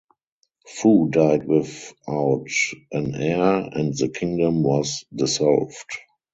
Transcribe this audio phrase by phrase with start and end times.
[0.65, 2.47] Fu died without
[2.91, 5.91] an heir and the kingdom was dissolved.